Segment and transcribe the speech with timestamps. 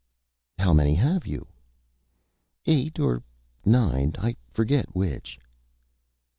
[0.57, 1.45] "How Many have you?"
[2.65, 3.21] "Eight or
[3.63, 5.39] Nine I forget Which."